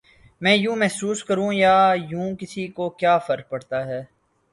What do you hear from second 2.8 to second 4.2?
کیا فرق پڑتا ہے؟